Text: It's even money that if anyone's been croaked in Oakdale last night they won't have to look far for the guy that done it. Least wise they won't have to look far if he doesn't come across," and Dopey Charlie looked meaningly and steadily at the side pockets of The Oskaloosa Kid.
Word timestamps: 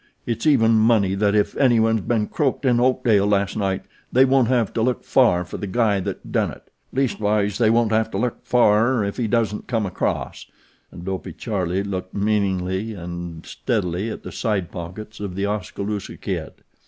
It's 0.25 0.47
even 0.47 0.79
money 0.79 1.13
that 1.13 1.35
if 1.35 1.55
anyone's 1.57 2.01
been 2.01 2.25
croaked 2.25 2.65
in 2.65 2.79
Oakdale 2.79 3.27
last 3.27 3.55
night 3.55 3.83
they 4.11 4.25
won't 4.25 4.47
have 4.47 4.73
to 4.73 4.81
look 4.81 5.03
far 5.03 5.45
for 5.45 5.57
the 5.57 5.67
guy 5.67 5.99
that 5.99 6.31
done 6.31 6.49
it. 6.49 6.71
Least 6.91 7.19
wise 7.19 7.59
they 7.59 7.69
won't 7.69 7.91
have 7.91 8.09
to 8.09 8.17
look 8.17 8.43
far 8.43 9.03
if 9.05 9.17
he 9.17 9.27
doesn't 9.27 9.67
come 9.67 9.85
across," 9.85 10.47
and 10.91 11.05
Dopey 11.05 11.33
Charlie 11.33 11.83
looked 11.83 12.15
meaningly 12.15 12.95
and 12.95 13.45
steadily 13.45 14.09
at 14.09 14.23
the 14.23 14.31
side 14.31 14.71
pockets 14.71 15.19
of 15.19 15.35
The 15.35 15.45
Oskaloosa 15.45 16.17
Kid. 16.17 16.51